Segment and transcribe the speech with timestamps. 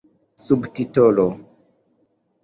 [0.43, 1.25] subtitolo